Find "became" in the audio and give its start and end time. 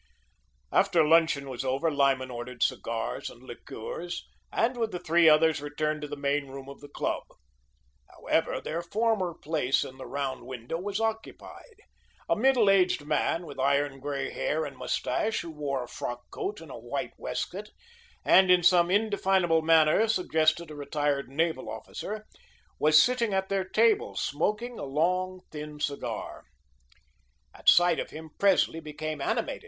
28.79-29.21